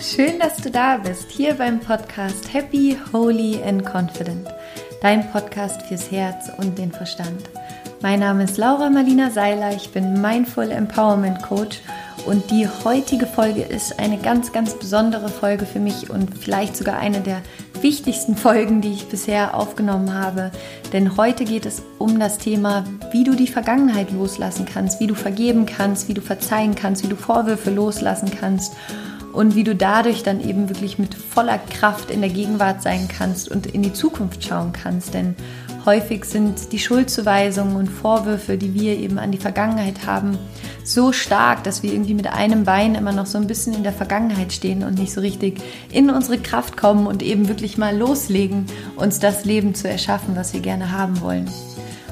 [0.00, 4.48] schön, dass du da bist, hier beim Podcast Happy, Holy and Confident,
[5.02, 7.50] dein Podcast fürs Herz und den Verstand.
[8.00, 11.80] Mein Name ist Laura Marlina Seiler, ich bin Mindful Empowerment Coach
[12.24, 16.98] und die heutige Folge ist eine ganz, ganz besondere Folge für mich und vielleicht sogar
[16.98, 17.42] eine der
[17.82, 20.50] wichtigsten Folgen, die ich bisher aufgenommen habe.
[20.94, 25.14] Denn heute geht es um das Thema, wie du die Vergangenheit loslassen kannst, wie du
[25.14, 28.72] vergeben kannst, wie du verzeihen kannst, wie du Vorwürfe loslassen kannst
[29.32, 33.50] und wie du dadurch dann eben wirklich mit voller Kraft in der Gegenwart sein kannst
[33.50, 35.14] und in die Zukunft schauen kannst.
[35.14, 35.34] Denn
[35.86, 40.38] häufig sind die Schuldzuweisungen und Vorwürfe, die wir eben an die Vergangenheit haben,
[40.84, 43.92] so stark, dass wir irgendwie mit einem Bein immer noch so ein bisschen in der
[43.92, 45.60] Vergangenheit stehen und nicht so richtig
[45.92, 50.52] in unsere Kraft kommen und eben wirklich mal loslegen, uns das Leben zu erschaffen, was
[50.52, 51.48] wir gerne haben wollen.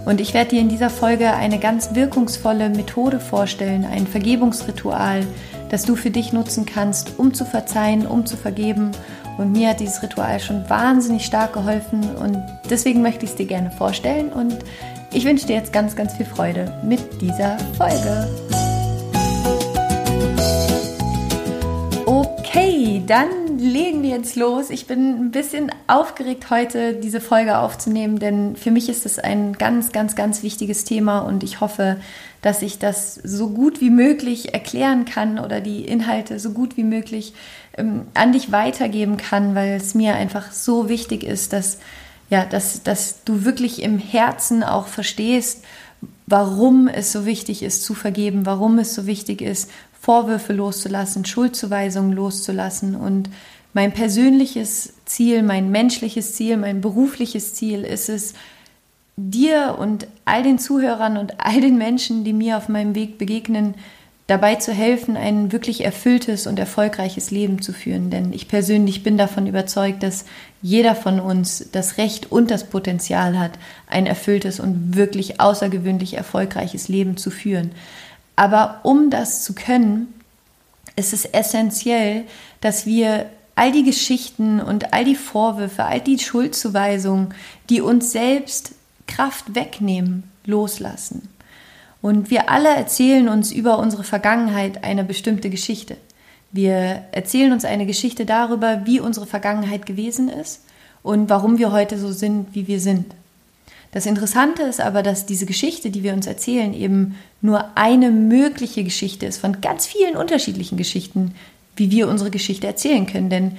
[0.04, 5.26] Und ich werde dir in dieser Folge eine ganz wirkungsvolle Methode vorstellen, ein Vergebungsritual,
[5.70, 8.90] das du für dich nutzen kannst, um zu verzeihen, um zu vergeben.
[9.36, 13.46] Und mir hat dieses Ritual schon wahnsinnig stark geholfen und deswegen möchte ich es dir
[13.46, 14.56] gerne vorstellen und
[15.12, 18.28] ich wünsche dir jetzt ganz, ganz viel Freude mit dieser Folge.
[22.04, 24.70] Okay, dann legen wir jetzt los.
[24.70, 29.54] Ich bin ein bisschen aufgeregt, heute diese Folge aufzunehmen, denn für mich ist es ein
[29.54, 31.98] ganz, ganz, ganz wichtiges Thema und ich hoffe,
[32.40, 36.84] dass ich das so gut wie möglich erklären kann oder die Inhalte so gut wie
[36.84, 37.34] möglich
[37.76, 41.78] ähm, an dich weitergeben kann, weil es mir einfach so wichtig ist, dass,
[42.30, 45.64] ja, dass, dass du wirklich im Herzen auch verstehst,
[46.26, 49.70] warum es so wichtig ist zu vergeben, warum es so wichtig ist,
[50.08, 52.94] Vorwürfe loszulassen, Schuldzuweisungen loszulassen.
[52.94, 53.28] Und
[53.74, 58.32] mein persönliches Ziel, mein menschliches Ziel, mein berufliches Ziel ist es,
[59.18, 63.74] dir und all den Zuhörern und all den Menschen, die mir auf meinem Weg begegnen,
[64.28, 68.08] dabei zu helfen, ein wirklich erfülltes und erfolgreiches Leben zu führen.
[68.08, 70.24] Denn ich persönlich bin davon überzeugt, dass
[70.62, 76.88] jeder von uns das Recht und das Potenzial hat, ein erfülltes und wirklich außergewöhnlich erfolgreiches
[76.88, 77.72] Leben zu führen.
[78.38, 80.14] Aber um das zu können,
[80.94, 82.22] ist es essentiell,
[82.60, 83.26] dass wir
[83.56, 87.34] all die Geschichten und all die Vorwürfe, all die Schuldzuweisungen,
[87.68, 88.74] die uns selbst
[89.08, 91.28] Kraft wegnehmen, loslassen.
[92.00, 95.96] Und wir alle erzählen uns über unsere Vergangenheit eine bestimmte Geschichte.
[96.52, 100.62] Wir erzählen uns eine Geschichte darüber, wie unsere Vergangenheit gewesen ist
[101.02, 103.16] und warum wir heute so sind, wie wir sind.
[103.90, 108.84] Das Interessante ist aber, dass diese Geschichte, die wir uns erzählen, eben nur eine mögliche
[108.84, 111.34] Geschichte ist von ganz vielen unterschiedlichen Geschichten,
[111.76, 113.30] wie wir unsere Geschichte erzählen können.
[113.30, 113.58] Denn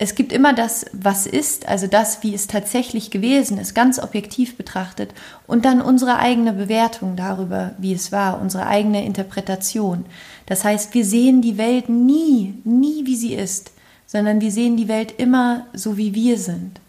[0.00, 4.56] es gibt immer das, was ist, also das, wie es tatsächlich gewesen ist, ganz objektiv
[4.56, 5.12] betrachtet
[5.48, 10.04] und dann unsere eigene Bewertung darüber, wie es war, unsere eigene Interpretation.
[10.46, 13.72] Das heißt, wir sehen die Welt nie, nie wie sie ist,
[14.06, 16.80] sondern wir sehen die Welt immer so, wie wir sind.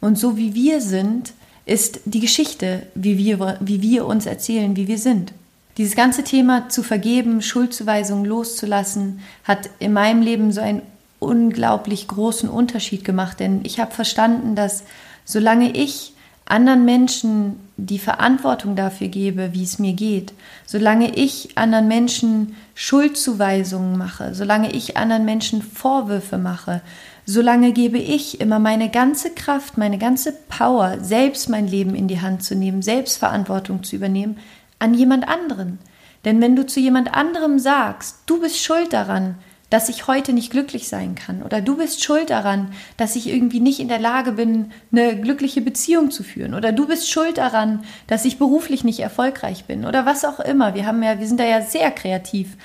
[0.00, 1.32] Und so wie wir sind,
[1.64, 5.32] ist die Geschichte, wie wir, wie wir uns erzählen, wie wir sind.
[5.78, 10.82] Dieses ganze Thema zu vergeben, Schuldzuweisungen loszulassen, hat in meinem Leben so ein
[11.20, 14.82] unglaublich großen Unterschied gemacht, denn ich habe verstanden, dass
[15.24, 16.14] solange ich
[16.46, 20.32] anderen Menschen die Verantwortung dafür gebe, wie es mir geht,
[20.66, 26.80] solange ich anderen Menschen Schuldzuweisungen mache, solange ich anderen Menschen Vorwürfe mache,
[27.26, 32.20] solange gebe ich immer meine ganze Kraft, meine ganze Power, selbst mein Leben in die
[32.20, 34.38] Hand zu nehmen, selbst Verantwortung zu übernehmen,
[34.78, 35.78] an jemand anderen.
[36.24, 39.36] Denn wenn du zu jemand anderem sagst, du bist schuld daran,
[39.70, 43.60] dass ich heute nicht glücklich sein kann oder du bist schuld daran, dass ich irgendwie
[43.60, 47.84] nicht in der Lage bin, eine glückliche Beziehung zu führen oder du bist schuld daran,
[48.06, 50.74] dass ich beruflich nicht erfolgreich bin oder was auch immer.
[50.74, 52.56] Wir haben ja, wir sind da ja sehr kreativ,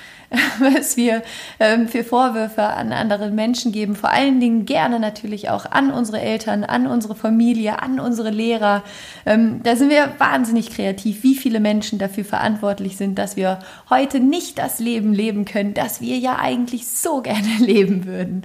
[0.58, 1.22] was wir
[1.60, 3.96] ähm, für Vorwürfe an andere Menschen geben.
[3.96, 8.82] Vor allen Dingen gerne natürlich auch an unsere Eltern, an unsere Familie, an unsere Lehrer.
[9.26, 13.58] Ähm, da sind wir wahnsinnig kreativ, wie viele Menschen dafür verantwortlich sind, dass wir
[13.90, 18.42] heute nicht das Leben leben können, das wir ja eigentlich so gerne leben würden.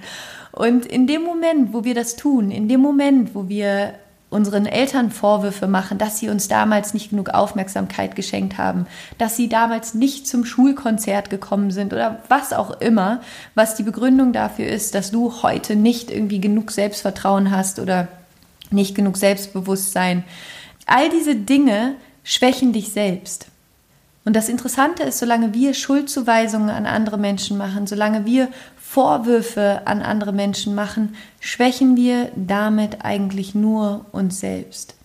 [0.51, 3.93] Und in dem Moment, wo wir das tun, in dem Moment, wo wir
[4.29, 8.85] unseren Eltern Vorwürfe machen, dass sie uns damals nicht genug Aufmerksamkeit geschenkt haben,
[9.17, 13.21] dass sie damals nicht zum Schulkonzert gekommen sind oder was auch immer,
[13.55, 18.07] was die Begründung dafür ist, dass du heute nicht irgendwie genug Selbstvertrauen hast oder
[18.69, 20.23] nicht genug Selbstbewusstsein.
[20.85, 23.47] All diese Dinge schwächen dich selbst.
[24.25, 28.49] Und das Interessante ist, solange wir Schuldzuweisungen an andere Menschen machen, solange wir
[28.89, 34.95] Vorwürfe an andere Menschen machen, schwächen wir damit eigentlich nur uns selbst.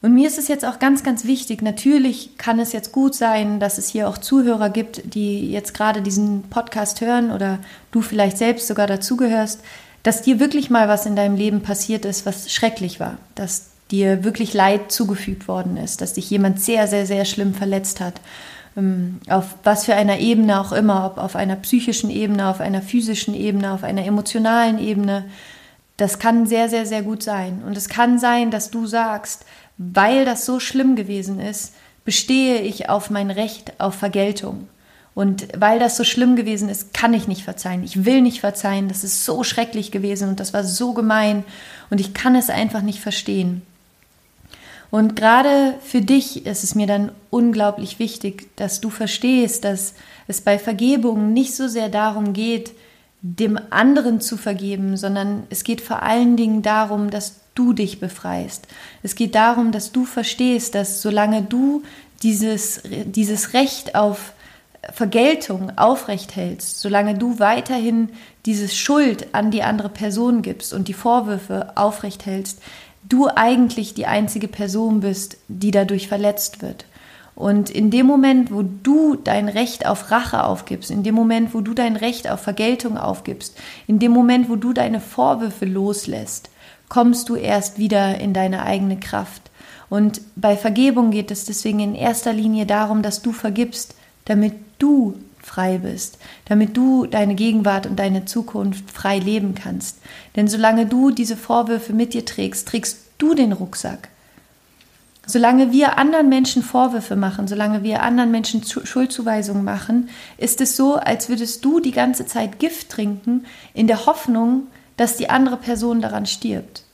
[0.00, 3.60] Und mir ist es jetzt auch ganz, ganz wichtig, natürlich kann es jetzt gut sein,
[3.60, 7.58] dass es hier auch Zuhörer gibt, die jetzt gerade diesen Podcast hören oder
[7.90, 9.60] du vielleicht selbst sogar dazugehörst,
[10.02, 14.24] dass dir wirklich mal was in deinem Leben passiert ist, was schrecklich war, dass dir
[14.24, 18.22] wirklich Leid zugefügt worden ist, dass dich jemand sehr, sehr, sehr schlimm verletzt hat.
[18.76, 22.82] Ähm, auf was für einer Ebene auch immer, ob auf einer psychischen Ebene, auf einer
[22.82, 25.24] physischen Ebene, auf einer emotionalen Ebene.
[25.96, 27.62] Das kann sehr, sehr, sehr gut sein.
[27.66, 29.46] Und es kann sein, dass du sagst,
[29.78, 31.74] weil das so schlimm gewesen ist,
[32.04, 34.68] bestehe ich auf mein Recht auf Vergeltung.
[35.14, 37.82] Und weil das so schlimm gewesen ist, kann ich nicht verzeihen.
[37.82, 38.88] Ich will nicht verzeihen.
[38.88, 41.42] Das ist so schrecklich gewesen und das war so gemein
[41.88, 43.62] und ich kann es einfach nicht verstehen.
[44.90, 49.94] Und gerade für dich ist es mir dann unglaublich wichtig, dass du verstehst, dass
[50.28, 52.72] es bei Vergebung nicht so sehr darum geht,
[53.22, 58.68] dem anderen zu vergeben, sondern es geht vor allen Dingen darum, dass du dich befreist.
[59.02, 61.82] Es geht darum, dass du verstehst, dass solange du
[62.22, 64.32] dieses, dieses Recht auf
[64.92, 68.10] Vergeltung aufrecht hältst, solange du weiterhin
[68.44, 72.60] dieses Schuld an die andere Person gibst und die Vorwürfe aufrecht hältst,
[73.08, 76.86] du eigentlich die einzige Person bist, die dadurch verletzt wird.
[77.34, 81.60] Und in dem Moment, wo du dein Recht auf Rache aufgibst, in dem Moment, wo
[81.60, 86.48] du dein Recht auf Vergeltung aufgibst, in dem Moment, wo du deine Vorwürfe loslässt,
[86.88, 89.50] kommst du erst wieder in deine eigene Kraft.
[89.90, 93.94] Und bei Vergebung geht es deswegen in erster Linie darum, dass du vergibst,
[94.24, 95.14] damit du
[95.46, 99.98] frei bist, damit du deine Gegenwart und deine Zukunft frei leben kannst.
[100.34, 104.08] Denn solange du diese Vorwürfe mit dir trägst, trägst du den Rucksack.
[105.24, 110.96] Solange wir anderen Menschen Vorwürfe machen, solange wir anderen Menschen Schuldzuweisungen machen, ist es so,
[110.96, 113.44] als würdest du die ganze Zeit Gift trinken,
[113.74, 116.84] in der Hoffnung, dass die andere Person daran stirbt.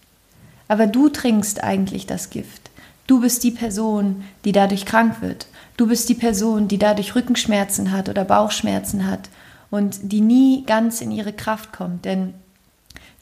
[0.69, 2.71] Aber du trinkst eigentlich das Gift.
[3.07, 5.47] Du bist die Person, die dadurch krank wird.
[5.77, 9.31] Du bist die Person, die dadurch Rückenschmerzen hat oder Bauchschmerzen hat
[9.71, 12.05] und die nie ganz in ihre Kraft kommt.
[12.05, 12.35] Denn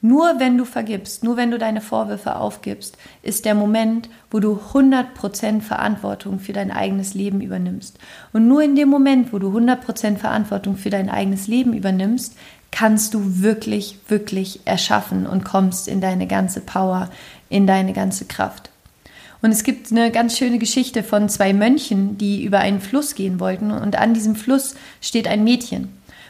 [0.03, 4.59] nur wenn du vergibst, nur wenn du deine Vorwürfe aufgibst, ist der Moment, wo du
[4.73, 7.99] 100% Verantwortung für dein eigenes Leben übernimmst.
[8.33, 12.35] Und nur in dem Moment, wo du 100% Verantwortung für dein eigenes Leben übernimmst,
[12.71, 17.11] kannst du wirklich, wirklich erschaffen und kommst in deine ganze Power,
[17.51, 18.70] in deine ganze Kraft.
[19.43, 23.41] Und es gibt eine ganz schöne Geschichte von zwei Mönchen, die über einen Fluss gehen
[23.41, 23.71] wollten.
[23.71, 25.89] Und an diesem Fluss steht ein Mädchen.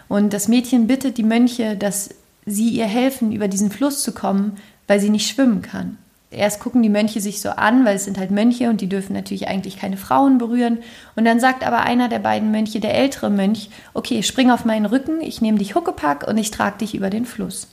[0.09, 2.11] Und das Mädchen bittet die Mönche, dass
[2.47, 5.99] sie ihr helfen, über diesen Fluss zu kommen, weil sie nicht schwimmen kann.
[6.33, 9.15] Erst gucken die Mönche sich so an, weil es sind halt Mönche und die dürfen
[9.15, 10.79] natürlich eigentlich keine Frauen berühren.
[11.17, 14.87] Und dann sagt aber einer der beiden Mönche, der ältere Mönch, okay, spring auf meinen
[14.87, 17.67] Rücken, ich nehme dich Huckepack und ich trage dich über den Fluss.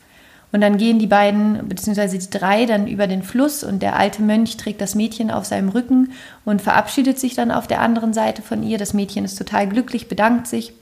[0.52, 4.22] Und dann gehen die beiden, beziehungsweise die drei, dann über den Fluss und der alte
[4.22, 6.14] Mönch trägt das Mädchen auf seinem Rücken
[6.46, 8.78] und verabschiedet sich dann auf der anderen Seite von ihr.
[8.78, 10.74] Das Mädchen ist total glücklich, bedankt sich.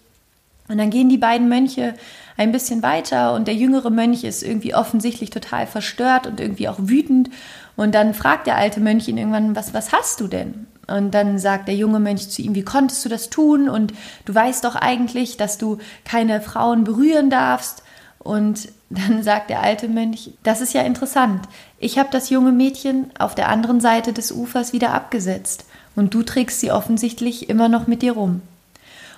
[0.68, 1.94] Und dann gehen die beiden Mönche
[2.38, 6.78] ein bisschen weiter und der jüngere Mönch ist irgendwie offensichtlich total verstört und irgendwie auch
[6.80, 7.30] wütend.
[7.76, 10.68] Und dann fragt der alte Mönch ihn irgendwann, was, was hast du denn?
[10.88, 13.70] Und dann sagt der junge Mönch zu ihm, wie konntest du das tun?
[13.70, 13.94] Und
[14.26, 17.84] du weißt doch eigentlich, dass du keine Frauen berühren darfst.
[18.20, 21.42] Und dann sagt der alte Mönch, das ist ja interessant.
[21.80, 25.66] Ich habe das junge Mädchen auf der anderen Seite des Ufers wieder abgesetzt
[25.96, 28.42] und du trägst sie offensichtlich immer noch mit dir rum.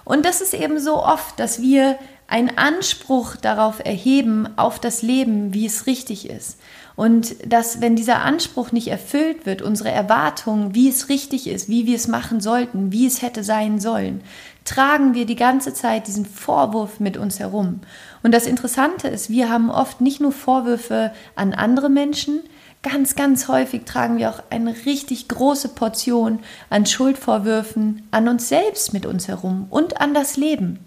[0.07, 5.53] Und das ist eben so oft, dass wir einen Anspruch darauf erheben, auf das Leben,
[5.53, 6.57] wie es richtig ist.
[6.95, 11.85] Und dass, wenn dieser Anspruch nicht erfüllt wird, unsere Erwartung, wie es richtig ist, wie
[11.87, 14.21] wir es machen sollten, wie es hätte sein sollen,
[14.63, 17.81] tragen wir die ganze Zeit diesen Vorwurf mit uns herum.
[18.23, 22.39] Und das Interessante ist, wir haben oft nicht nur Vorwürfe an andere Menschen,
[22.89, 26.39] ganz, ganz häufig tragen wir auch eine richtig große Portion
[26.69, 30.79] an Schuldvorwürfen an uns selbst mit uns herum und an das Leben.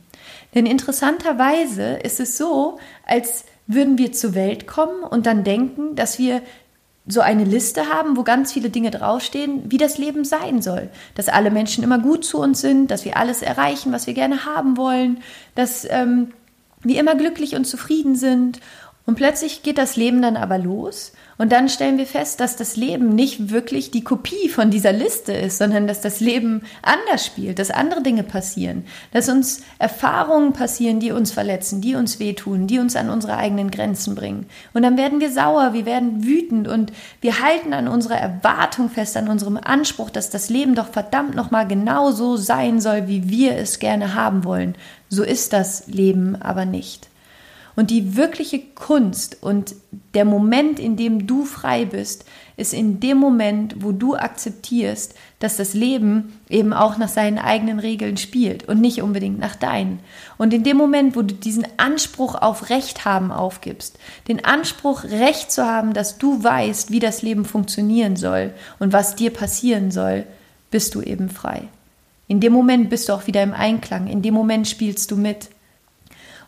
[0.54, 6.18] Denn interessanterweise ist es so, als würden wir zur Welt kommen und dann denken, dass
[6.18, 6.42] wir
[7.06, 10.90] so eine Liste haben, wo ganz viele Dinge draufstehen, wie das Leben sein soll.
[11.14, 14.44] Dass alle Menschen immer gut zu uns sind, dass wir alles erreichen, was wir gerne
[14.44, 15.20] haben wollen,
[15.54, 16.32] dass ähm,
[16.82, 18.60] wir immer glücklich und zufrieden sind.
[19.06, 22.76] Und plötzlich geht das Leben dann aber los und dann stellen wir fest, dass das
[22.76, 27.58] Leben nicht wirklich die Kopie von dieser Liste ist, sondern dass das Leben anders spielt,
[27.58, 32.78] dass andere Dinge passieren, dass uns Erfahrungen passieren, die uns verletzen, die uns wehtun, die
[32.78, 34.48] uns an unsere eigenen Grenzen bringen.
[34.74, 36.92] Und dann werden wir sauer, wir werden wütend und
[37.22, 41.66] wir halten an unserer Erwartung fest, an unserem Anspruch, dass das Leben doch verdammt nochmal
[41.66, 44.74] genau so sein soll, wie wir es gerne haben wollen.
[45.08, 47.08] So ist das Leben aber nicht.
[47.80, 49.74] Und die wirkliche Kunst und
[50.12, 52.26] der Moment, in dem du frei bist,
[52.58, 57.78] ist in dem Moment, wo du akzeptierst, dass das Leben eben auch nach seinen eigenen
[57.78, 60.00] Regeln spielt und nicht unbedingt nach deinen.
[60.36, 65.50] Und in dem Moment, wo du diesen Anspruch auf Recht haben aufgibst, den Anspruch, Recht
[65.50, 70.26] zu haben, dass du weißt, wie das Leben funktionieren soll und was dir passieren soll,
[70.70, 71.62] bist du eben frei.
[72.28, 75.48] In dem Moment bist du auch wieder im Einklang, in dem Moment spielst du mit.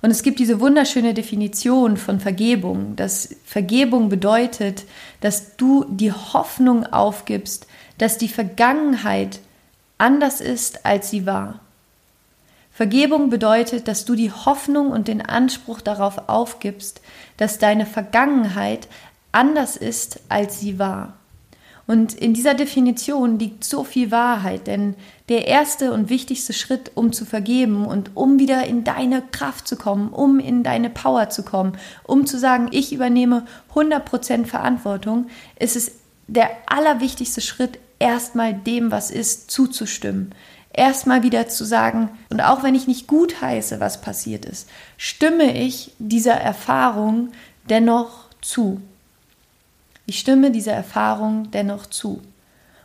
[0.02, 4.84] Und es gibt diese wunderschöne Definition von Vergebung, dass Vergebung bedeutet,
[5.20, 7.68] dass du die Hoffnung aufgibst,
[7.98, 9.38] dass die Vergangenheit
[9.98, 11.60] anders ist, als sie war.
[12.72, 17.00] Vergebung bedeutet, dass du die Hoffnung und den Anspruch darauf aufgibst,
[17.36, 18.88] dass deine Vergangenheit
[19.30, 21.14] anders ist, als sie war.
[21.92, 24.94] Und in dieser Definition liegt so viel Wahrheit, denn
[25.28, 29.76] der erste und wichtigste Schritt, um zu vergeben und um wieder in deine Kraft zu
[29.76, 33.44] kommen, um in deine Power zu kommen, um zu sagen, ich übernehme
[33.74, 35.26] 100% Verantwortung,
[35.58, 35.92] ist es
[36.28, 40.34] der allerwichtigste Schritt, erstmal dem, was ist, zuzustimmen.
[40.72, 45.58] Erstmal wieder zu sagen, und auch wenn ich nicht gut heiße, was passiert ist, stimme
[45.62, 47.32] ich dieser Erfahrung
[47.68, 48.80] dennoch zu.
[50.06, 52.20] Ich stimme dieser Erfahrung dennoch zu.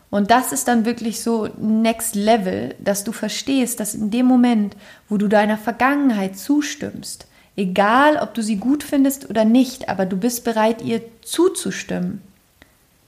[0.10, 4.76] Und das ist dann wirklich so Next Level, dass du verstehst, dass in dem Moment,
[5.10, 10.16] wo du deiner Vergangenheit zustimmst, egal ob du sie gut findest oder nicht, aber du
[10.16, 12.22] bist bereit, ihr zuzustimmen,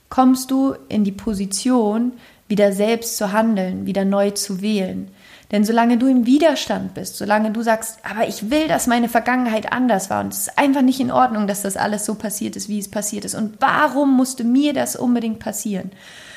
[0.09, 2.13] kommst du in die Position,
[2.49, 5.09] wieder selbst zu handeln, wieder neu zu wählen.
[5.51, 9.71] Denn solange du im Widerstand bist, solange du sagst, aber ich will, dass meine Vergangenheit
[9.71, 12.69] anders war und es ist einfach nicht in Ordnung, dass das alles so passiert ist,
[12.69, 15.91] wie es passiert ist und warum musste mir das unbedingt passieren?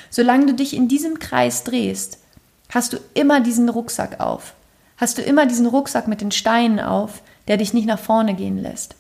[0.09, 2.19] Solange du dich in diesem Kreis drehst,
[2.71, 4.54] hast du immer diesen Rucksack auf.
[4.97, 8.59] Hast du immer diesen Rucksack mit den Steinen auf, der dich nicht nach vorne gehen
[8.59, 8.95] lässt.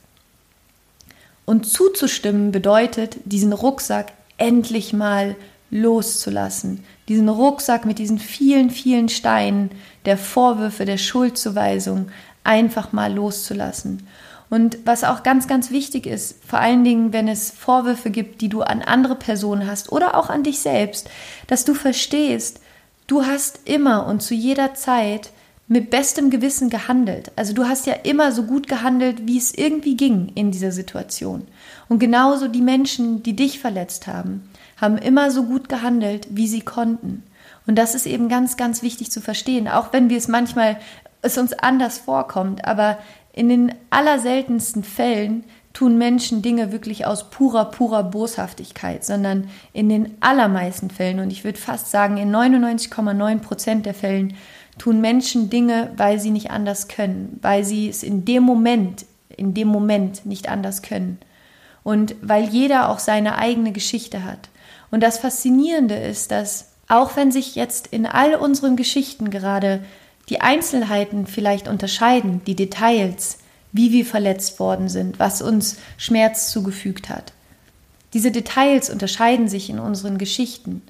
[1.44, 5.36] Und zuzustimmen bedeutet, diesen Rucksack endlich mal
[5.72, 9.70] loszulassen, diesen Rucksack mit diesen vielen, vielen Steinen
[10.04, 12.08] der Vorwürfe, der Schuldzuweisung
[12.44, 14.06] einfach mal loszulassen.
[14.50, 18.50] Und was auch ganz, ganz wichtig ist, vor allen Dingen, wenn es Vorwürfe gibt, die
[18.50, 21.08] du an andere Personen hast oder auch an dich selbst,
[21.46, 22.60] dass du verstehst,
[23.06, 25.30] du hast immer und zu jeder Zeit
[25.68, 27.32] mit bestem Gewissen gehandelt.
[27.34, 31.46] Also du hast ja immer so gut gehandelt, wie es irgendwie ging in dieser Situation.
[31.88, 34.42] Und genauso die Menschen, die dich verletzt haben
[34.82, 37.22] haben immer so gut gehandelt, wie sie konnten.
[37.66, 40.76] Und das ist eben ganz, ganz wichtig zu verstehen, auch wenn wir es manchmal
[41.22, 42.66] es uns anders vorkommt.
[42.66, 42.98] Aber
[43.32, 50.16] in den allerseltensten Fällen tun Menschen Dinge wirklich aus purer, purer Boshaftigkeit, sondern in den
[50.20, 54.34] allermeisten Fällen, und ich würde fast sagen, in 99,9 Prozent der Fällen,
[54.78, 59.54] tun Menschen Dinge, weil sie nicht anders können, weil sie es in dem Moment, in
[59.54, 61.18] dem Moment nicht anders können.
[61.84, 64.48] Und weil jeder auch seine eigene Geschichte hat.
[64.92, 69.82] Und das Faszinierende ist, dass auch wenn sich jetzt in all unseren Geschichten gerade
[70.28, 73.38] die Einzelheiten vielleicht unterscheiden, die Details,
[73.72, 77.32] wie wir verletzt worden sind, was uns Schmerz zugefügt hat.
[78.12, 80.82] Diese Details unterscheiden sich in unseren Geschichten.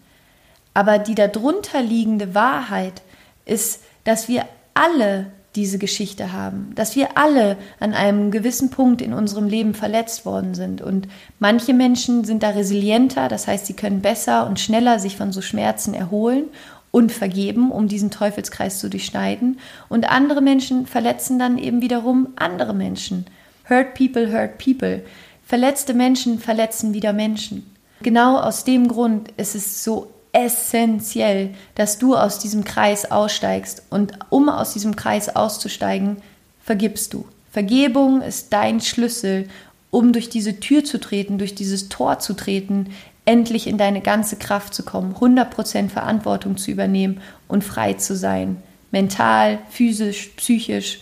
[0.74, 3.02] Aber die darunter liegende Wahrheit
[3.44, 9.12] ist, dass wir alle diese Geschichte haben, dass wir alle an einem gewissen Punkt in
[9.12, 10.80] unserem Leben verletzt worden sind.
[10.80, 15.32] Und manche Menschen sind da resilienter, das heißt, sie können besser und schneller sich von
[15.32, 16.44] so Schmerzen erholen
[16.90, 19.58] und vergeben, um diesen Teufelskreis zu durchschneiden.
[19.88, 23.26] Und andere Menschen verletzen dann eben wiederum andere Menschen.
[23.68, 25.02] Hurt people, hurt people.
[25.44, 27.66] Verletzte Menschen verletzen wieder Menschen.
[28.02, 33.82] Genau aus dem Grund ist es so essentiell, dass du aus diesem Kreis aussteigst.
[33.90, 36.16] Und um aus diesem Kreis auszusteigen,
[36.60, 37.26] vergibst du.
[37.50, 39.48] Vergebung ist dein Schlüssel,
[39.90, 42.88] um durch diese Tür zu treten, durch dieses Tor zu treten,
[43.26, 48.56] endlich in deine ganze Kraft zu kommen, 100% Verantwortung zu übernehmen und frei zu sein.
[48.90, 51.00] Mental, physisch, psychisch.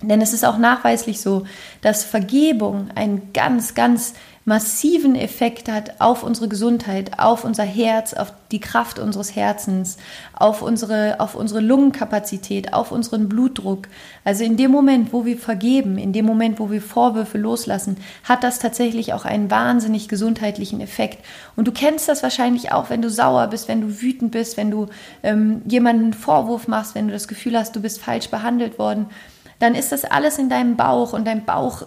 [0.00, 1.44] Denn es ist auch nachweislich so,
[1.80, 4.14] dass Vergebung ein ganz, ganz
[4.48, 9.98] massiven Effekt hat auf unsere Gesundheit, auf unser Herz, auf die Kraft unseres Herzens,
[10.32, 13.88] auf unsere, auf unsere Lungenkapazität, auf unseren Blutdruck.
[14.24, 18.42] Also in dem Moment, wo wir vergeben, in dem Moment, wo wir Vorwürfe loslassen, hat
[18.42, 21.22] das tatsächlich auch einen wahnsinnig gesundheitlichen Effekt.
[21.54, 24.70] Und du kennst das wahrscheinlich auch, wenn du sauer bist, wenn du wütend bist, wenn
[24.70, 24.86] du
[25.22, 29.08] ähm, jemanden einen Vorwurf machst, wenn du das Gefühl hast, du bist falsch behandelt worden
[29.58, 31.84] dann ist das alles in deinem Bauch und dein Bauch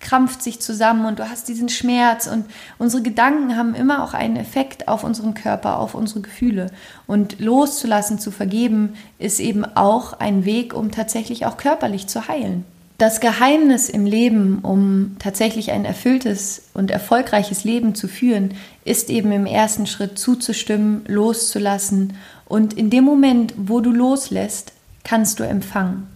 [0.00, 2.46] krampft sich zusammen und du hast diesen Schmerz und
[2.78, 6.68] unsere Gedanken haben immer auch einen Effekt auf unseren Körper, auf unsere Gefühle.
[7.06, 12.64] Und loszulassen, zu vergeben, ist eben auch ein Weg, um tatsächlich auch körperlich zu heilen.
[12.96, 19.32] Das Geheimnis im Leben, um tatsächlich ein erfülltes und erfolgreiches Leben zu führen, ist eben
[19.32, 22.14] im ersten Schritt zuzustimmen, loszulassen.
[22.46, 24.72] Und in dem Moment, wo du loslässt,
[25.02, 26.08] kannst du empfangen.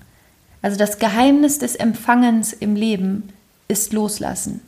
[0.64, 3.28] Also das Geheimnis des Empfangens im Leben
[3.68, 4.62] ist loslassen.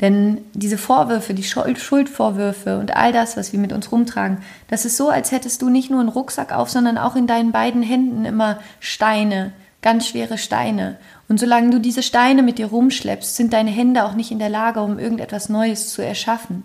[0.00, 4.96] Denn diese Vorwürfe, die Schuldvorwürfe und all das, was wir mit uns rumtragen, das ist
[4.96, 8.24] so, als hättest du nicht nur einen Rucksack auf, sondern auch in deinen beiden Händen
[8.24, 10.96] immer Steine, ganz schwere Steine.
[11.28, 14.48] Und solange du diese Steine mit dir rumschleppst, sind deine Hände auch nicht in der
[14.48, 16.64] Lage, um irgendetwas Neues zu erschaffen.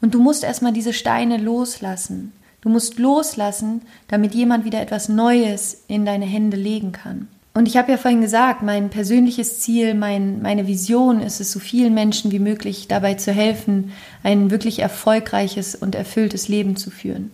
[0.00, 2.32] Und du musst erstmal diese Steine loslassen.
[2.62, 7.28] Du musst loslassen, damit jemand wieder etwas Neues in deine Hände legen kann.
[7.54, 11.58] Und ich habe ja vorhin gesagt, mein persönliches Ziel, mein, meine Vision ist es, so
[11.58, 13.92] vielen Menschen wie möglich dabei zu helfen,
[14.22, 17.30] ein wirklich erfolgreiches und erfülltes Leben zu führen.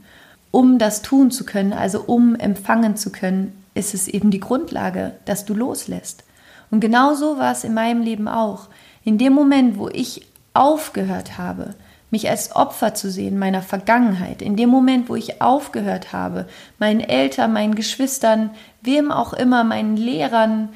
[0.50, 5.12] Um das tun zu können, also um empfangen zu können, ist es eben die Grundlage,
[5.24, 6.24] dass du loslässt.
[6.70, 8.68] Und genauso war es in meinem Leben auch.
[9.04, 11.74] In dem Moment, wo ich aufgehört habe,
[12.10, 16.46] mich als Opfer zu sehen meiner Vergangenheit, in dem Moment, wo ich aufgehört habe,
[16.78, 18.50] meinen Eltern, meinen Geschwistern,
[18.82, 20.70] wem auch immer, meinen Lehrern,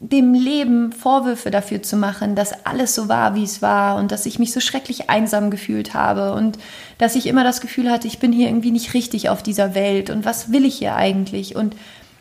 [0.00, 4.26] dem Leben Vorwürfe dafür zu machen, dass alles so war, wie es war und dass
[4.26, 6.56] ich mich so schrecklich einsam gefühlt habe und
[6.98, 10.08] dass ich immer das Gefühl hatte, ich bin hier irgendwie nicht richtig auf dieser Welt
[10.08, 11.56] und was will ich hier eigentlich?
[11.56, 11.74] Und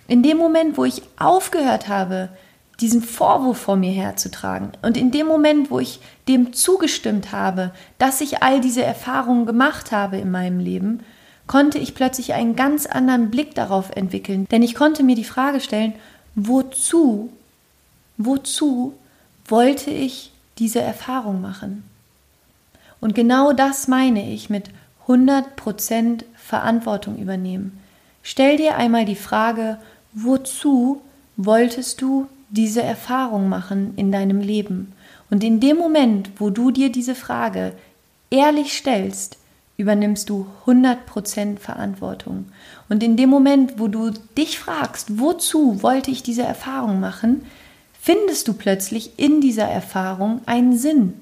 [0.08, 2.30] in dem Moment, wo ich aufgehört habe,
[2.80, 4.72] diesen Vorwurf vor mir herzutragen.
[4.82, 9.92] Und in dem Moment, wo ich dem zugestimmt habe, dass ich all diese Erfahrungen gemacht
[9.92, 11.00] habe in meinem Leben,
[11.48, 14.48] konnte ich plötzlich einen ganz anderen Blick darauf entwickeln.
[14.52, 15.94] Denn ich konnte mir die Frage stellen,
[16.36, 17.32] wozu,
[18.18, 18.94] wozu
[19.48, 21.84] wollte ich diese Erfahrung machen?
[23.00, 24.70] Und genau das meine ich mit
[25.08, 27.80] 100% Verantwortung übernehmen.
[28.24, 29.78] Stell dir einmal die Frage,
[30.14, 31.02] wozu
[31.38, 34.94] wolltest du diese Erfahrung machen in deinem Leben.
[35.30, 37.74] Und in dem Moment, wo du dir diese Frage
[38.30, 39.38] ehrlich stellst,
[39.76, 42.46] übernimmst du 100% Verantwortung.
[42.90, 47.46] Und in dem Moment, wo du dich fragst, wozu wollte ich diese Erfahrung machen,
[48.00, 51.14] findest du plötzlich in dieser Erfahrung einen Sinn.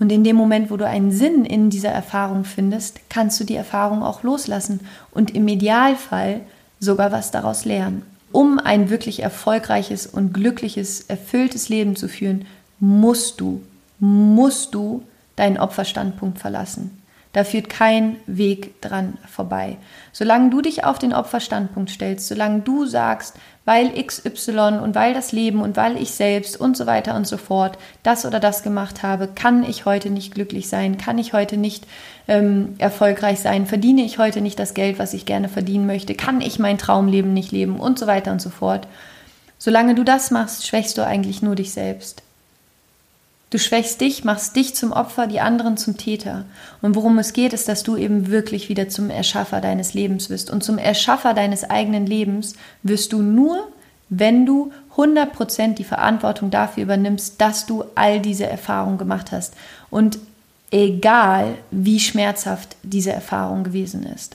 [0.00, 3.54] Und in dem Moment, wo du einen Sinn in dieser Erfahrung findest, kannst du die
[3.54, 4.80] Erfahrung auch loslassen
[5.12, 6.40] und im Idealfall
[6.80, 8.02] sogar was daraus lernen
[8.34, 12.46] um ein wirklich erfolgreiches und glückliches, erfülltes Leben zu führen,
[12.80, 13.62] musst du,
[14.00, 15.04] musst du
[15.36, 16.90] deinen Opferstandpunkt verlassen.
[17.34, 19.76] Da führt kein Weg dran vorbei.
[20.12, 25.32] Solange du dich auf den Opferstandpunkt stellst, solange du sagst, weil XY und weil das
[25.32, 29.02] Leben und weil ich selbst und so weiter und so fort das oder das gemacht
[29.02, 31.88] habe, kann ich heute nicht glücklich sein, kann ich heute nicht
[32.28, 36.40] ähm, erfolgreich sein, verdiene ich heute nicht das Geld, was ich gerne verdienen möchte, kann
[36.40, 38.86] ich mein Traumleben nicht leben und so weiter und so fort.
[39.58, 42.23] Solange du das machst, schwächst du eigentlich nur dich selbst.
[43.54, 46.44] Du schwächst dich, machst dich zum Opfer, die anderen zum Täter.
[46.82, 50.50] Und worum es geht, ist, dass du eben wirklich wieder zum Erschaffer deines Lebens wirst.
[50.50, 53.68] Und zum Erschaffer deines eigenen Lebens wirst du nur,
[54.08, 59.54] wenn du 100% die Verantwortung dafür übernimmst, dass du all diese Erfahrungen gemacht hast.
[59.88, 60.18] Und
[60.72, 64.34] egal, wie schmerzhaft diese Erfahrung gewesen ist.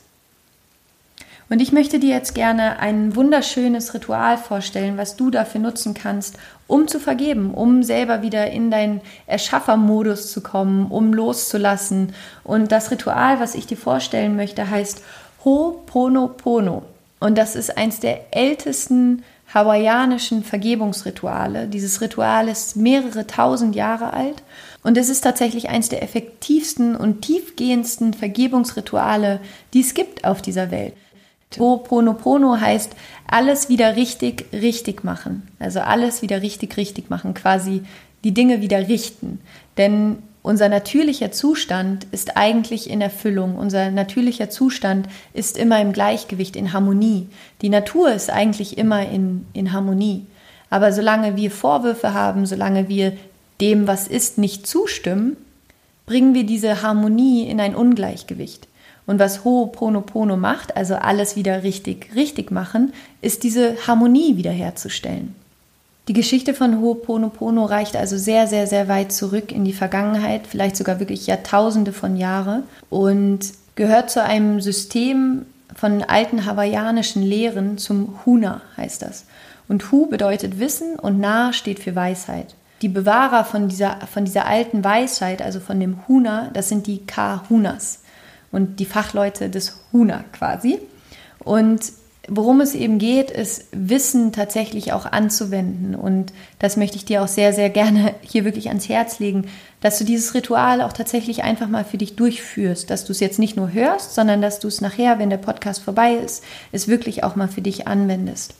[1.49, 6.38] Und ich möchte dir jetzt gerne ein wunderschönes Ritual vorstellen, was du dafür nutzen kannst,
[6.67, 12.13] um zu vergeben, um selber wieder in deinen Erschaffermodus zu kommen, um loszulassen.
[12.43, 15.01] Und das Ritual, was ich dir vorstellen möchte, heißt
[15.43, 16.83] Ho'oponopono.
[17.19, 21.67] Und das ist eins der ältesten hawaiianischen Vergebungsrituale.
[21.67, 24.43] Dieses Ritual ist mehrere tausend Jahre alt
[24.83, 29.39] und es ist tatsächlich eins der effektivsten und tiefgehendsten Vergebungsrituale,
[29.73, 30.93] die es gibt auf dieser Welt.
[31.57, 35.47] Ho'oponopono heißt alles wieder richtig, richtig machen.
[35.57, 37.83] Also alles wieder richtig, richtig machen, quasi
[38.23, 39.39] die Dinge wieder richten.
[39.77, 43.55] Denn unser natürlicher Zustand ist eigentlich in Erfüllung.
[43.55, 47.27] Unser natürlicher Zustand ist immer im Gleichgewicht, in Harmonie.
[47.62, 50.27] Die Natur ist eigentlich immer in, in Harmonie.
[50.69, 53.13] Aber solange wir Vorwürfe haben, solange wir
[53.59, 55.35] dem, was ist, nicht zustimmen,
[56.05, 58.68] bringen wir diese Harmonie in ein Ungleichgewicht.
[59.10, 62.93] Und was Ho'oponopono macht, also alles wieder richtig, richtig machen,
[63.24, 65.34] ist diese Harmonie wiederherzustellen.
[66.08, 70.78] Die Geschichte von Ho'oponopono reicht also sehr, sehr, sehr weit zurück in die Vergangenheit, vielleicht
[70.78, 73.39] sogar wirklich Jahrtausende von Jahren und
[73.74, 79.26] gehört zu einem System von alten hawaiianischen Lehren zum Huna heißt das.
[79.67, 82.54] Und Hu bedeutet Wissen und Na steht für Weisheit.
[82.84, 87.08] Die Bewahrer von dieser, von dieser alten Weisheit, also von dem Huna, das sind die
[87.08, 88.02] Kahunas
[88.51, 90.79] und die Fachleute des HUNA quasi.
[91.39, 91.81] Und
[92.29, 95.95] worum es eben geht, ist Wissen tatsächlich auch anzuwenden.
[95.95, 99.47] Und das möchte ich dir auch sehr, sehr gerne hier wirklich ans Herz legen,
[99.81, 103.39] dass du dieses Ritual auch tatsächlich einfach mal für dich durchführst, dass du es jetzt
[103.39, 107.23] nicht nur hörst, sondern dass du es nachher, wenn der Podcast vorbei ist, es wirklich
[107.23, 108.53] auch mal für dich anwendest.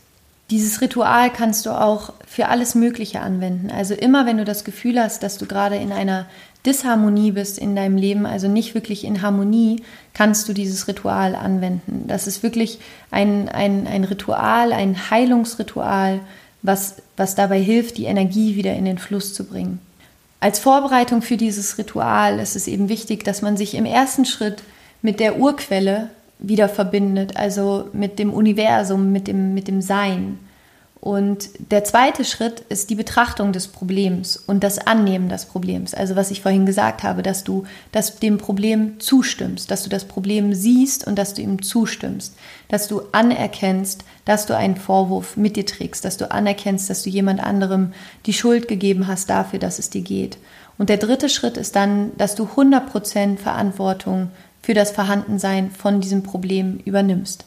[0.50, 3.70] Dieses Ritual kannst du auch für alles Mögliche anwenden.
[3.70, 6.26] Also immer, wenn du das Gefühl hast, dass du gerade in einer
[6.66, 9.82] Disharmonie bist in deinem Leben, also nicht wirklich in Harmonie,
[10.14, 12.06] kannst du dieses Ritual anwenden.
[12.08, 12.80] Das ist wirklich
[13.12, 16.20] ein, ein, ein Ritual, ein Heilungsritual,
[16.62, 19.80] was, was dabei hilft, die Energie wieder in den Fluss zu bringen.
[20.42, 24.64] Als Vorbereitung für dieses Ritual ist es eben wichtig, dass man sich im ersten Schritt
[25.02, 30.40] mit der Urquelle wieder verbindet, also mit dem Universum, mit dem, mit dem Sein.
[31.02, 35.94] Und der zweite Schritt ist die Betrachtung des Problems und das Annehmen des Problems.
[35.94, 40.04] Also was ich vorhin gesagt habe, dass du das dem Problem zustimmst, dass du das
[40.04, 42.36] Problem siehst und dass du ihm zustimmst,
[42.68, 47.10] dass du anerkennst, dass du einen Vorwurf mit dir trägst, dass du anerkennst, dass du
[47.10, 47.94] jemand anderem
[48.26, 50.38] die Schuld gegeben hast dafür, dass es dir geht.
[50.78, 54.32] Und der dritte Schritt ist dann, dass du 100% Verantwortung
[54.62, 57.46] für das Vorhandensein von diesem Problem übernimmst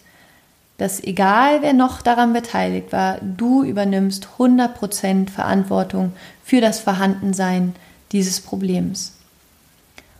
[0.78, 7.74] dass egal wer noch daran beteiligt war, du übernimmst 100% Verantwortung für das Vorhandensein
[8.10, 9.12] dieses Problems.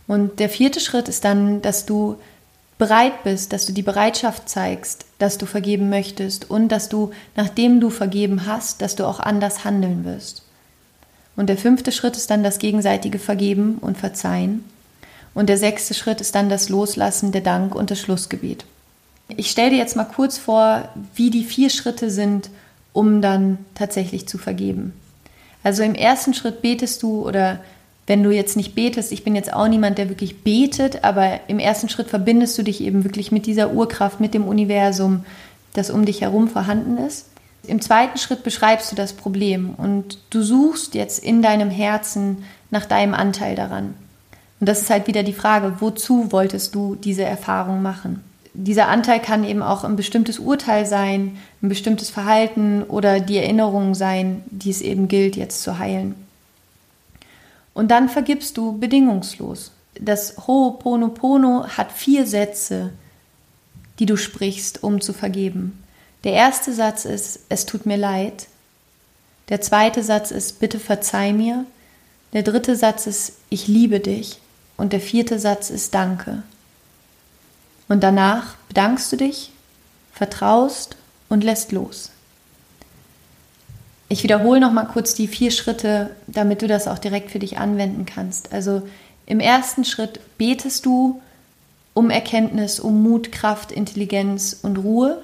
[0.06, 2.16] Und der vierte Schritt ist dann, dass du
[2.78, 7.80] bereit bist, dass du die Bereitschaft zeigst, dass du vergeben möchtest und dass du, nachdem
[7.80, 10.42] du vergeben hast, dass du auch anders handeln wirst.
[11.36, 14.64] Und der fünfte Schritt ist dann das gegenseitige Vergeben und Verzeihen.
[15.32, 18.66] Und der sechste Schritt ist dann das Loslassen, der Dank und das Schlussgebet.
[19.28, 22.50] Ich stelle dir jetzt mal kurz vor, wie die vier Schritte sind,
[22.92, 24.92] um dann tatsächlich zu vergeben.
[25.62, 27.60] Also im ersten Schritt betest du oder
[28.06, 31.58] wenn du jetzt nicht betest, ich bin jetzt auch niemand, der wirklich betet, aber im
[31.58, 35.24] ersten Schritt verbindest du dich eben wirklich mit dieser Urkraft, mit dem Universum,
[35.72, 37.26] das um dich herum vorhanden ist.
[37.64, 42.86] Im zweiten Schritt beschreibst du das Problem und du suchst jetzt in deinem Herzen nach
[42.86, 43.94] deinem Anteil daran.
[44.58, 48.22] Und das ist halt wieder die Frage, wozu wolltest du diese Erfahrung machen?
[48.54, 53.94] Dieser Anteil kann eben auch ein bestimmtes Urteil sein, ein bestimmtes Verhalten oder die Erinnerung
[53.94, 56.14] sein, die es eben gilt, jetzt zu heilen.
[57.74, 59.72] Und dann vergibst du bedingungslos.
[59.98, 62.90] Das Ho'oponopono hat vier Sätze,
[63.98, 65.82] die du sprichst, um zu vergeben.
[66.24, 68.46] Der erste Satz ist, es tut mir leid.
[69.48, 71.64] Der zweite Satz ist, bitte verzeih mir.
[72.32, 74.38] Der dritte Satz ist, ich liebe dich.
[74.76, 76.42] Und der vierte Satz ist, danke.
[77.88, 79.50] Und danach bedankst du dich,
[80.12, 80.96] vertraust
[81.28, 82.10] und lässt los.
[84.08, 87.58] Ich wiederhole noch mal kurz die vier Schritte, damit du das auch direkt für dich
[87.58, 88.52] anwenden kannst.
[88.52, 88.82] Also
[89.24, 91.22] im ersten Schritt betest du
[91.94, 95.22] um Erkenntnis, um Mut, Kraft, Intelligenz und Ruhe.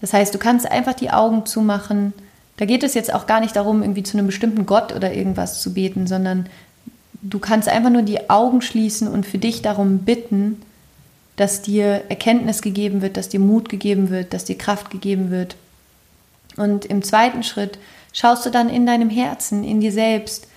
[0.00, 2.12] Das heißt, du kannst einfach die Augen zumachen.
[2.56, 5.60] Da geht es jetzt auch gar nicht darum, irgendwie zu einem bestimmten Gott oder irgendwas
[5.60, 6.46] zu beten, sondern
[7.22, 10.60] du kannst einfach nur die Augen schließen und für dich darum bitten,
[11.40, 15.56] dass dir Erkenntnis gegeben wird, dass dir Mut gegeben wird, dass dir Kraft gegeben wird.
[16.58, 17.78] Und im zweiten Schritt
[18.12, 20.48] schaust du dann in deinem Herzen, in dir selbst,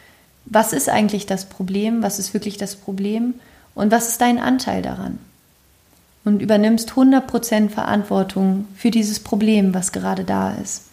[0.43, 3.35] was ist eigentlich das Problem, was ist wirklich das Problem
[3.75, 5.19] und was ist dein Anteil daran.
[6.25, 10.87] Und übernimmst 100% Verantwortung für dieses Problem, was gerade da ist.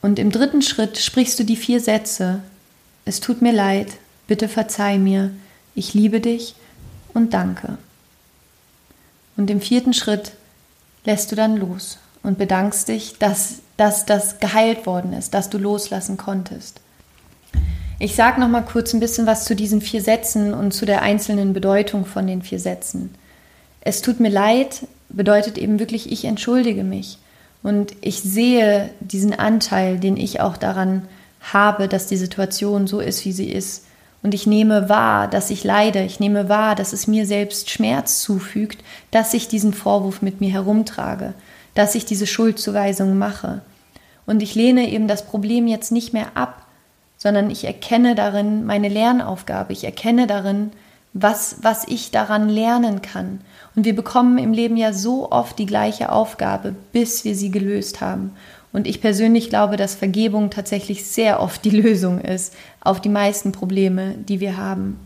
[0.00, 2.40] Und im dritten Schritt sprichst du die vier Sätze.
[3.04, 3.88] Es tut mir leid,
[4.26, 5.32] bitte verzeih mir,
[5.74, 6.54] ich liebe dich
[7.12, 7.76] und danke.
[9.36, 10.32] Und im vierten Schritt
[11.04, 15.58] lässt du dann los und bedankst dich, dass, dass das geheilt worden ist, dass du
[15.58, 16.80] loslassen konntest.
[17.98, 21.02] Ich sage noch mal kurz ein bisschen was zu diesen vier Sätzen und zu der
[21.02, 23.14] einzelnen Bedeutung von den vier Sätzen.
[23.80, 27.18] Es tut mir leid bedeutet eben wirklich, ich entschuldige mich
[27.62, 31.08] und ich sehe diesen Anteil, den ich auch daran
[31.40, 33.84] habe, dass die Situation so ist, wie sie ist.
[34.22, 36.02] Und ich nehme wahr, dass ich leide.
[36.02, 40.50] Ich nehme wahr, dass es mir selbst Schmerz zufügt, dass ich diesen Vorwurf mit mir
[40.50, 41.34] herumtrage,
[41.74, 43.60] dass ich diese Schuldzuweisung mache.
[44.26, 46.66] Und ich lehne eben das Problem jetzt nicht mehr ab,
[47.16, 49.72] sondern ich erkenne darin meine Lernaufgabe.
[49.72, 50.70] Ich erkenne darin,
[51.12, 53.40] was, was ich daran lernen kann.
[53.74, 58.00] Und wir bekommen im Leben ja so oft die gleiche Aufgabe, bis wir sie gelöst
[58.00, 58.32] haben.
[58.76, 63.50] Und ich persönlich glaube, dass Vergebung tatsächlich sehr oft die Lösung ist auf die meisten
[63.50, 65.00] Probleme, die wir haben.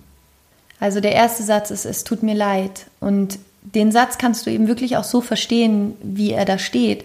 [0.81, 2.87] Also der erste Satz ist, es tut mir leid.
[2.99, 7.05] Und den Satz kannst du eben wirklich auch so verstehen, wie er da steht.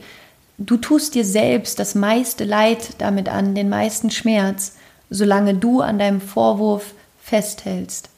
[0.58, 4.74] Du tust dir selbst das meiste Leid damit an, den meisten Schmerz,
[5.12, 8.10] solange du an deinem Vorwurf festhältst.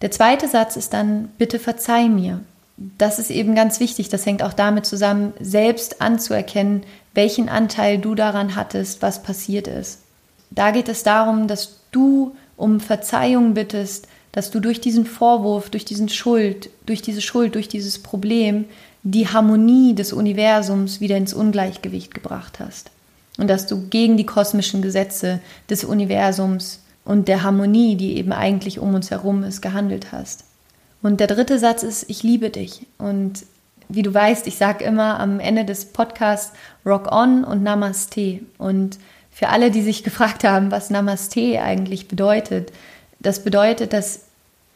[0.00, 2.38] Der zweite Satz ist dann, bitte verzeih mir.
[2.76, 4.10] das ist eben ganz wichtig.
[4.10, 10.00] Das hängt auch damit zusammen, selbst anzuerkennen, welchen Anteil du daran hattest, was passiert ist.
[10.50, 15.84] Da geht es darum, dass du um Verzeihung bittest, dass du durch diesen Vorwurf, durch
[15.84, 18.66] diesen Schuld, durch diese Schuld, durch dieses Problem
[19.02, 22.90] die Harmonie des Universums wieder ins Ungleichgewicht gebracht hast.
[23.38, 28.78] Und dass du gegen die kosmischen Gesetze des Universums und der Harmonie, die eben eigentlich
[28.78, 30.44] um uns herum ist, gehandelt hast.
[31.02, 32.86] Und der dritte Satz ist, ich liebe dich.
[32.98, 33.44] Und
[33.90, 36.52] wie du weißt, ich sage immer am Ende des Podcasts
[36.86, 38.40] Rock on und Namaste.
[38.58, 38.98] Und
[39.30, 42.72] für alle, die sich gefragt haben, was Namaste eigentlich bedeutet,
[43.18, 44.22] das bedeutet, dass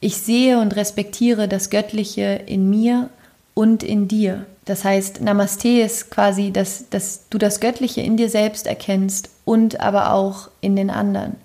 [0.00, 3.08] ich sehe und respektiere das Göttliche in mir
[3.54, 4.44] und in dir.
[4.66, 9.80] Das heißt, Namaste ist quasi, dass, dass du das Göttliche in dir selbst erkennst und
[9.80, 11.36] aber auch in den anderen.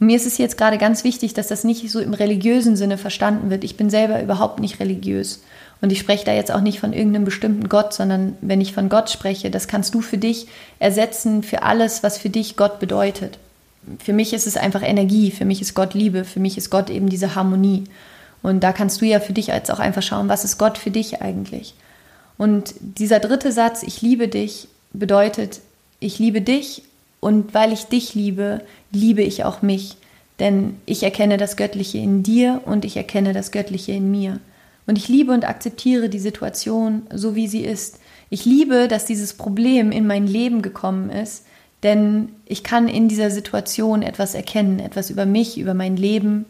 [0.00, 2.96] Und mir ist es jetzt gerade ganz wichtig, dass das nicht so im religiösen Sinne
[2.96, 3.64] verstanden wird.
[3.64, 5.42] Ich bin selber überhaupt nicht religiös.
[5.82, 8.88] Und ich spreche da jetzt auch nicht von irgendeinem bestimmten Gott, sondern wenn ich von
[8.88, 10.46] Gott spreche, das kannst du für dich
[10.78, 13.38] ersetzen für alles, was für dich Gott bedeutet.
[13.98, 16.90] Für mich ist es einfach Energie, für mich ist Gott Liebe, für mich ist Gott
[16.90, 17.84] eben diese Harmonie.
[18.42, 20.90] Und da kannst du ja für dich jetzt auch einfach schauen, was ist Gott für
[20.90, 21.74] dich eigentlich.
[22.38, 25.60] Und dieser dritte Satz, ich liebe dich, bedeutet,
[25.98, 26.82] ich liebe dich
[27.20, 29.96] und weil ich dich liebe, liebe ich auch mich.
[30.38, 34.40] Denn ich erkenne das Göttliche in dir und ich erkenne das Göttliche in mir.
[34.86, 38.00] Und ich liebe und akzeptiere die Situation so, wie sie ist.
[38.30, 41.44] Ich liebe, dass dieses Problem in mein Leben gekommen ist,
[41.82, 46.46] denn ich kann in dieser Situation etwas erkennen, etwas über mich, über mein Leben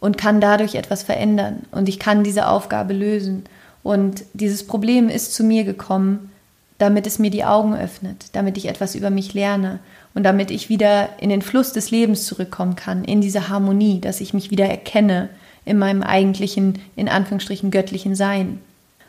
[0.00, 1.62] und kann dadurch etwas verändern.
[1.70, 3.44] Und ich kann diese Aufgabe lösen.
[3.82, 6.31] Und dieses Problem ist zu mir gekommen,
[6.78, 9.78] damit es mir die Augen öffnet, damit ich etwas über mich lerne
[10.14, 14.20] und damit ich wieder in den Fluss des Lebens zurückkommen kann, in diese Harmonie, dass
[14.20, 15.28] ich mich wieder erkenne
[15.64, 18.60] in meinem eigentlichen, in Anführungsstrichen, göttlichen Sein.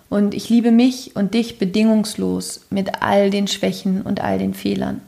[0.09, 5.01] Und ich liebe mich und dich bedingungslos mit all den Schwächen und all den Fehlern.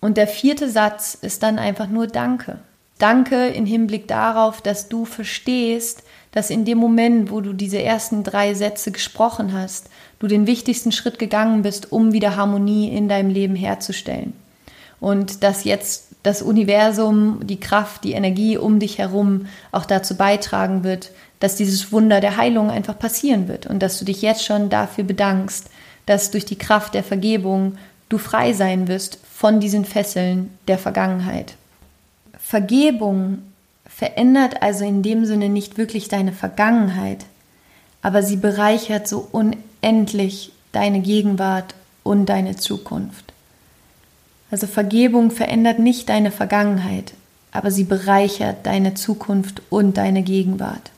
[0.00, 2.58] Und der vierte Satz ist dann einfach nur Danke.
[2.98, 8.22] Danke im Hinblick darauf, dass du verstehst, dass in dem Moment, wo du diese ersten
[8.22, 9.88] drei Sätze gesprochen hast,
[10.18, 14.32] du den wichtigsten Schritt gegangen bist, um wieder Harmonie in deinem Leben herzustellen.
[15.00, 20.84] Und dass jetzt das Universum, die Kraft, die Energie um dich herum auch dazu beitragen
[20.84, 24.68] wird, dass dieses Wunder der Heilung einfach passieren wird und dass du dich jetzt schon
[24.68, 25.70] dafür bedankst,
[26.04, 27.78] dass durch die Kraft der Vergebung
[28.10, 31.54] du frei sein wirst von diesen Fesseln der Vergangenheit.
[32.38, 33.38] Vergebung
[33.94, 37.26] verändert also in dem Sinne nicht wirklich deine Vergangenheit,
[38.00, 43.32] aber sie bereichert so unendlich deine Gegenwart und deine Zukunft.
[44.50, 47.12] Also Vergebung verändert nicht deine Vergangenheit,
[47.52, 50.90] aber sie bereichert deine Zukunft und deine Gegenwart.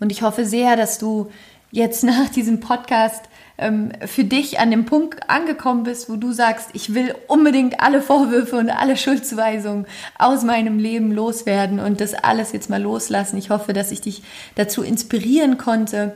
[0.00, 1.30] Und ich hoffe sehr, dass du
[1.70, 3.22] jetzt nach diesem Podcast
[3.60, 8.02] ähm, für dich an dem Punkt angekommen bist, wo du sagst, ich will unbedingt alle
[8.02, 9.86] Vorwürfe und alle Schuldzuweisungen
[10.18, 13.36] aus meinem Leben loswerden und das alles jetzt mal loslassen.
[13.36, 14.22] Ich hoffe, dass ich dich
[14.54, 16.14] dazu inspirieren konnte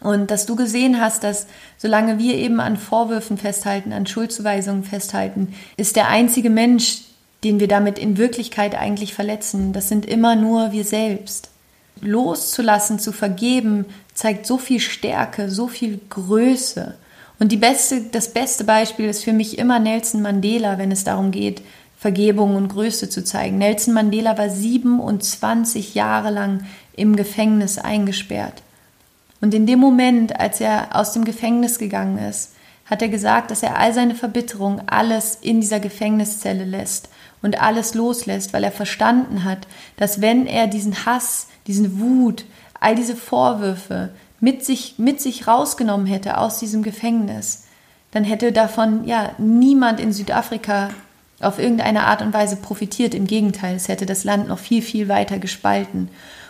[0.00, 5.54] und dass du gesehen hast, dass solange wir eben an Vorwürfen festhalten, an Schuldzuweisungen festhalten,
[5.76, 7.02] ist der einzige Mensch,
[7.44, 11.51] den wir damit in Wirklichkeit eigentlich verletzen, das sind immer nur wir selbst
[12.00, 16.94] loszulassen, zu vergeben, zeigt so viel Stärke, so viel Größe.
[17.38, 21.62] Und beste, das beste Beispiel ist für mich immer Nelson Mandela, wenn es darum geht,
[21.98, 23.58] Vergebung und Größe zu zeigen.
[23.58, 28.62] Nelson Mandela war 27 Jahre lang im Gefängnis eingesperrt.
[29.40, 32.52] Und in dem Moment, als er aus dem Gefängnis gegangen ist,
[32.86, 37.08] hat er gesagt, dass er all seine Verbitterung, alles in dieser Gefängniszelle lässt
[37.42, 42.44] und alles loslässt, weil er verstanden hat, dass wenn er diesen Hass, diesen Wut,
[42.80, 47.64] all diese Vorwürfe mit sich, mit sich rausgenommen hätte aus diesem Gefängnis,
[48.12, 50.90] dann hätte davon ja niemand in Südafrika
[51.40, 53.14] auf irgendeine Art und Weise profitiert.
[53.14, 56.08] Im Gegenteil, es hätte das Land noch viel, viel weiter gespalten.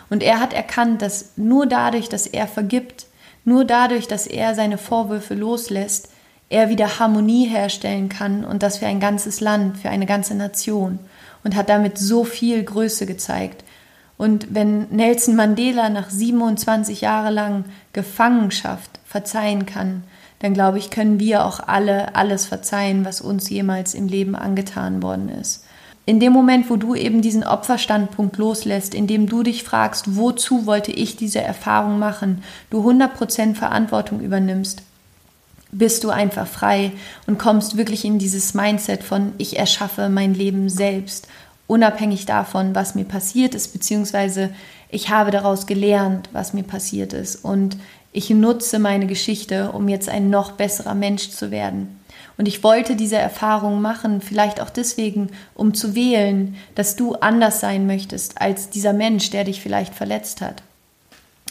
[0.09, 3.07] Und er hat erkannt, dass nur dadurch, dass er vergibt,
[3.45, 6.09] nur dadurch, dass er seine Vorwürfe loslässt,
[6.53, 10.99] er wieder Harmonie herstellen kann und das für ein ganzes Land, für eine ganze Nation
[11.43, 13.63] und hat damit so viel Größe gezeigt.
[14.17, 20.03] Und wenn Nelson Mandela nach 27 Jahre lang Gefangenschaft verzeihen kann,
[20.39, 25.01] dann glaube ich, können wir auch alle alles verzeihen, was uns jemals im Leben angetan
[25.01, 25.65] worden ist.
[26.05, 30.67] In dem Moment, wo du eben diesen Opferstandpunkt loslässt, in dem du dich fragst, wozu
[30.67, 34.83] wollte ich diese Erfahrung machen, du 100% Verantwortung übernimmst,
[35.73, 36.91] bist du einfach frei
[37.27, 41.27] und kommst wirklich in dieses Mindset von ich erschaffe mein Leben selbst,
[41.67, 44.51] unabhängig davon, was mir passiert ist, beziehungsweise
[44.89, 47.77] ich habe daraus gelernt, was mir passiert ist und
[48.11, 51.99] ich nutze meine Geschichte, um jetzt ein noch besserer Mensch zu werden.
[52.37, 57.59] Und ich wollte diese Erfahrung machen, vielleicht auch deswegen, um zu wählen, dass du anders
[57.59, 60.63] sein möchtest als dieser Mensch, der dich vielleicht verletzt hat.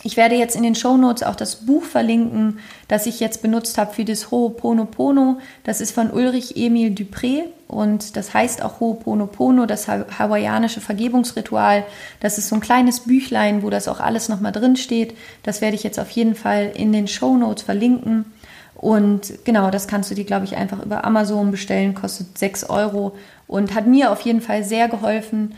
[0.05, 3.79] Ich werde jetzt in den Show Notes auch das Buch verlinken, das ich jetzt benutzt
[3.79, 5.39] habe für das Ho'oponopono.
[5.63, 11.85] Das ist von Ulrich Emil Dupré und das heißt auch Ho'oponopono, das hawaiianische Vergebungsritual.
[12.19, 15.17] Das ist so ein kleines Büchlein, wo das auch alles nochmal drin steht.
[15.45, 18.25] Das werde ich jetzt auf jeden Fall in den Show Notes verlinken.
[18.75, 23.15] Und genau, das kannst du dir, glaube ich, einfach über Amazon bestellen, kostet 6 Euro
[23.47, 25.55] und hat mir auf jeden Fall sehr geholfen.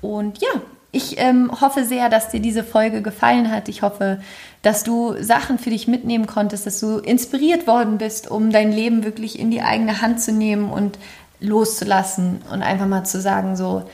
[0.00, 0.48] Und ja,
[0.94, 3.70] ich ähm, hoffe sehr, dass dir diese Folge gefallen hat.
[3.70, 4.20] Ich hoffe,
[4.60, 9.02] dass du Sachen für dich mitnehmen konntest, dass du inspiriert worden bist, um dein Leben
[9.02, 10.98] wirklich in die eigene Hand zu nehmen und
[11.40, 13.84] loszulassen und einfach mal zu sagen, so,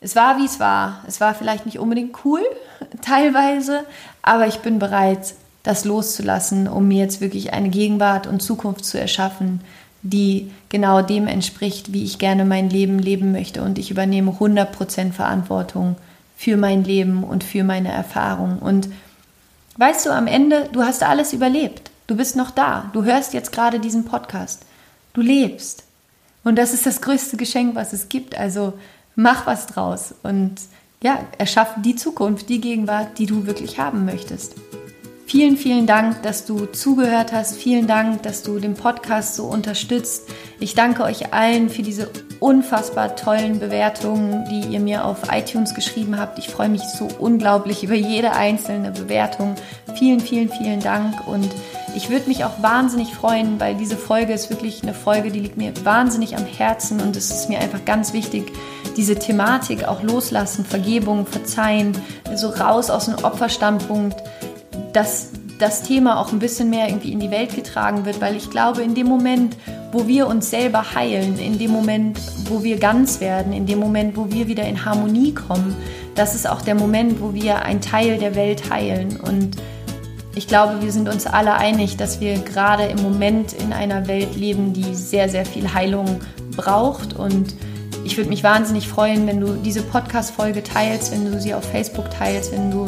[0.00, 1.04] es war wie es war.
[1.06, 2.40] Es war vielleicht nicht unbedingt cool,
[3.02, 3.84] teilweise,
[4.22, 8.98] aber ich bin bereit, das loszulassen, um mir jetzt wirklich eine Gegenwart und Zukunft zu
[8.98, 9.60] erschaffen,
[10.02, 13.62] die genau dem entspricht, wie ich gerne mein Leben leben möchte.
[13.62, 15.96] Und ich übernehme 100% Verantwortung
[16.40, 18.60] für mein Leben und für meine Erfahrung.
[18.60, 18.88] Und
[19.76, 21.90] weißt du, am Ende, du hast alles überlebt.
[22.06, 22.88] Du bist noch da.
[22.94, 24.62] Du hörst jetzt gerade diesen Podcast.
[25.12, 25.84] Du lebst.
[26.42, 28.38] Und das ist das größte Geschenk, was es gibt.
[28.38, 28.72] Also
[29.16, 30.54] mach was draus und
[31.02, 34.54] ja, erschaff die Zukunft, die Gegenwart, die du wirklich haben möchtest.
[35.30, 37.56] Vielen, vielen Dank, dass du zugehört hast.
[37.56, 40.24] Vielen Dank, dass du den Podcast so unterstützt.
[40.58, 46.18] Ich danke euch allen für diese unfassbar tollen Bewertungen, die ihr mir auf iTunes geschrieben
[46.18, 46.40] habt.
[46.40, 49.54] Ich freue mich so unglaublich über jede einzelne Bewertung.
[49.94, 51.28] Vielen, vielen, vielen Dank.
[51.28, 51.48] Und
[51.94, 55.56] ich würde mich auch wahnsinnig freuen, weil diese Folge ist wirklich eine Folge, die liegt
[55.56, 58.50] mir wahnsinnig am Herzen und es ist mir einfach ganz wichtig,
[58.96, 61.96] diese Thematik auch loslassen, Vergebung, Verzeihen,
[62.34, 64.16] so raus aus dem Opferstandpunkt
[64.92, 68.50] dass das Thema auch ein bisschen mehr irgendwie in die Welt getragen wird, weil ich
[68.50, 69.56] glaube, in dem Moment,
[69.92, 74.16] wo wir uns selber heilen, in dem Moment, wo wir ganz werden, in dem Moment,
[74.16, 75.76] wo wir wieder in Harmonie kommen,
[76.14, 79.20] das ist auch der Moment, wo wir einen Teil der Welt heilen.
[79.20, 79.56] Und
[80.34, 84.36] ich glaube, wir sind uns alle einig, dass wir gerade im Moment in einer Welt
[84.36, 86.20] leben, die sehr, sehr viel Heilung
[86.56, 87.14] braucht.
[87.14, 87.54] Und
[88.04, 92.10] ich würde mich wahnsinnig freuen, wenn du diese Podcast-Folge teilst, wenn du sie auf Facebook
[92.10, 92.86] teilst, wenn du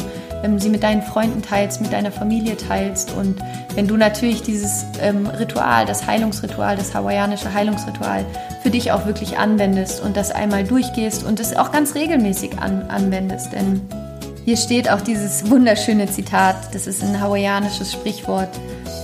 [0.58, 3.36] sie mit deinen Freunden teilst, mit deiner Familie teilst und
[3.74, 8.24] wenn du natürlich dieses ähm, Ritual, das Heilungsritual, das hawaiianische Heilungsritual
[8.62, 12.82] für dich auch wirklich anwendest und das einmal durchgehst und es auch ganz regelmäßig an,
[12.82, 13.52] anwendest.
[13.52, 13.80] Denn
[14.44, 18.50] hier steht auch dieses wunderschöne Zitat, das ist ein hawaiianisches Sprichwort,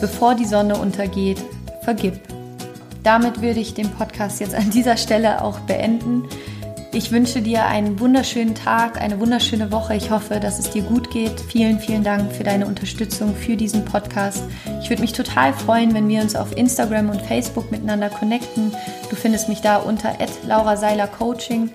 [0.00, 1.42] bevor die Sonne untergeht,
[1.82, 2.20] vergib.
[3.04, 6.24] Damit würde ich den Podcast jetzt an dieser Stelle auch beenden.
[6.92, 9.94] Ich wünsche dir einen wunderschönen Tag, eine wunderschöne Woche.
[9.94, 11.38] Ich hoffe, dass es dir gut geht.
[11.38, 14.42] Vielen, vielen Dank für deine Unterstützung für diesen Podcast.
[14.82, 18.72] Ich würde mich total freuen, wenn wir uns auf Instagram und Facebook miteinander connecten.
[19.10, 20.14] Du findest mich da unter
[20.46, 21.70] Laura Seiler Coaching.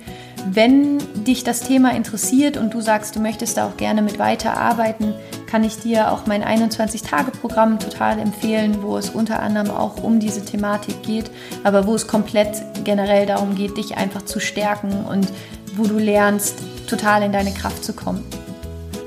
[0.49, 5.13] Wenn dich das Thema interessiert und du sagst, du möchtest da auch gerne mit weiterarbeiten,
[5.53, 10.43] kann ich dir auch mein 21-Tage-Programm total empfehlen, wo es unter anderem auch um diese
[10.43, 11.29] Thematik geht,
[11.63, 15.27] aber wo es komplett generell darum geht, dich einfach zu stärken und
[15.75, 18.23] wo du lernst, total in deine Kraft zu kommen.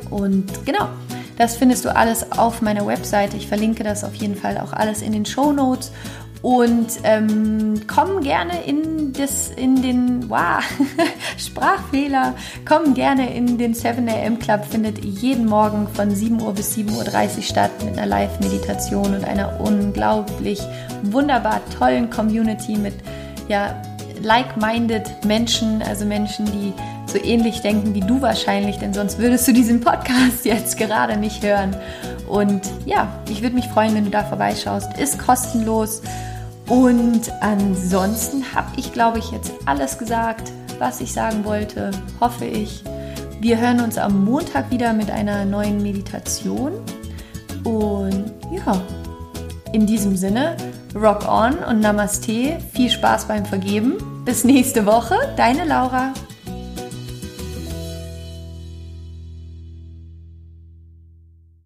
[0.08, 0.88] Und genau,
[1.36, 3.36] das findest du alles auf meiner Webseite.
[3.36, 5.90] Ich verlinke das auf jeden Fall auch alles in den Show Notes.
[6.42, 10.62] Und ähm, komm gerne in, das, in den wow,
[11.38, 12.34] Sprachfehler,
[12.68, 17.42] komm gerne in den 7am Club, findet jeden Morgen von 7 Uhr bis 7.30 Uhr
[17.42, 20.60] statt mit einer Live-Meditation und einer unglaublich
[21.02, 22.94] wunderbar tollen Community mit
[23.48, 23.82] ja,
[24.22, 26.72] like-minded Menschen, also Menschen, die
[27.06, 31.42] so ähnlich denken wie du wahrscheinlich, denn sonst würdest du diesen Podcast jetzt gerade nicht
[31.42, 31.76] hören.
[32.28, 34.98] Und ja, ich würde mich freuen, wenn du da vorbeischaust.
[34.98, 36.02] Ist kostenlos.
[36.68, 42.82] Und ansonsten habe ich, glaube ich, jetzt alles gesagt, was ich sagen wollte, hoffe ich.
[43.40, 46.72] Wir hören uns am Montag wieder mit einer neuen Meditation.
[47.64, 48.80] Und ja,
[49.72, 50.56] in diesem Sinne,
[50.94, 52.58] rock on und Namaste.
[52.72, 53.94] Viel Spaß beim Vergeben.
[54.24, 56.12] Bis nächste Woche, deine Laura.